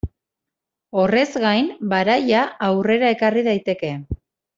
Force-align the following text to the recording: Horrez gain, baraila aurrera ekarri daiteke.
Horrez 1.01 1.27
gain, 1.43 1.69
baraila 1.91 2.41
aurrera 2.69 3.13
ekarri 3.17 3.45
daiteke. 3.49 3.93